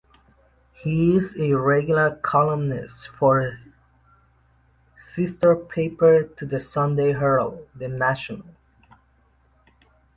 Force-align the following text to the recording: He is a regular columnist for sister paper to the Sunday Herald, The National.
He 0.81 1.15
is 1.15 1.37
a 1.37 1.53
regular 1.53 2.15
columnist 2.23 3.07
for 3.07 3.59
sister 4.97 5.55
paper 5.55 6.23
to 6.23 6.45
the 6.47 6.59
Sunday 6.59 7.13
Herald, 7.13 7.67
The 7.75 7.87
National. 7.87 8.47